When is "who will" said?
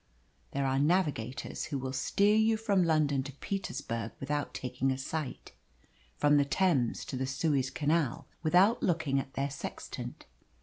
1.65-1.93